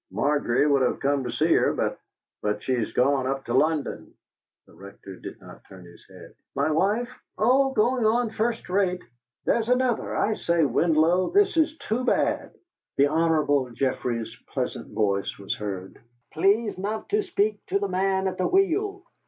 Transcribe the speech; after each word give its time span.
"Margery 0.09 0.65
would 0.65 0.81
have 0.81 0.99
come 0.99 1.23
to 1.25 1.31
see 1.31 1.53
her, 1.53 1.73
but 1.73 1.99
but 2.41 2.63
she's 2.63 2.91
gone 2.91 3.27
up 3.27 3.45
to 3.45 3.53
London." 3.53 4.15
The 4.65 4.73
Rector 4.73 5.17
did 5.17 5.39
not 5.39 5.63
turn 5.65 5.85
his 5.85 6.03
head. 6.07 6.33
"My 6.55 6.71
wife? 6.71 7.07
Oh, 7.37 7.69
going 7.69 8.03
on 8.03 8.31
first 8.31 8.67
rate. 8.67 9.03
There's 9.45 9.69
another! 9.69 10.15
I 10.15 10.33
say, 10.33 10.63
Winlow, 10.65 11.29
this 11.35 11.55
is 11.55 11.77
too 11.77 12.03
bad!" 12.03 12.49
The 12.97 13.05
Hon. 13.09 13.75
Geoffrey's 13.75 14.35
pleasant 14.47 14.91
voice 14.91 15.37
was 15.37 15.53
heard: 15.57 15.99
"Please 16.33 16.79
not 16.79 17.07
to 17.09 17.21
speak 17.21 17.63
to 17.67 17.77
the 17.77 17.87
man 17.87 18.27
at 18.27 18.39
the 18.39 18.47
wheel!" 18.47 19.03